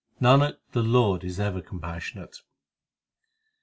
[0.19, 2.37] Nanak, the Lord is ever compassionate.